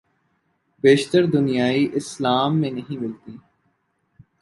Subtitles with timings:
[0.83, 3.37] بیشتر دنیائے اسلام میں نہیں ملتی۔